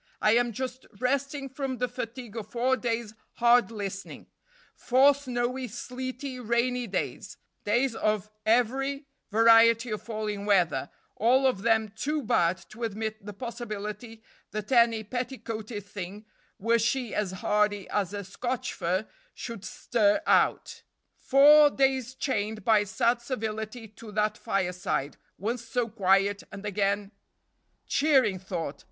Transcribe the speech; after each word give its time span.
I 0.19 0.31
am 0.31 0.51
just 0.51 0.87
resting 0.99 1.47
from 1.47 1.77
the 1.77 1.87
fatigue 1.87 2.35
of 2.35 2.47
four 2.49 2.75
days' 2.75 3.13
hard 3.33 3.69
listening 3.69 4.25
four 4.73 5.13
snowy, 5.13 5.67
sleety, 5.67 6.39
rainy 6.39 6.87
days; 6.87 7.37
days 7.65 7.93
of 7.93 8.31
every 8.43 9.05
variety 9.29 9.91
of 9.91 10.01
falling 10.01 10.47
weather, 10.47 10.89
all 11.17 11.45
of 11.45 11.61
them 11.61 11.87
too 11.95 12.23
bad 12.23 12.57
to 12.69 12.81
admit 12.83 13.23
the 13.23 13.31
possibility 13.33 14.23
that 14.49 14.71
any 14.71 15.03
petticoated 15.03 15.85
thing, 15.85 16.25
were 16.57 16.79
she 16.79 17.13
as 17.13 17.33
hardy 17.33 17.87
as 17.89 18.11
a 18.11 18.23
Scotch 18.23 18.73
fir, 18.73 19.05
should 19.35 19.63
stir 19.63 20.19
out; 20.25 20.81
four 21.13 21.69
days 21.69 22.15
chained 22.15 22.63
by 22.65 22.85
'sad 22.85 23.21
civility' 23.21 23.87
to 23.87 24.11
that 24.13 24.35
fireside, 24.35 25.17
once 25.37 25.63
so 25.63 25.87
quiet, 25.87 26.41
and 26.51 26.65
again 26.65 27.11
cheering 27.85 28.39
thought! 28.39 28.79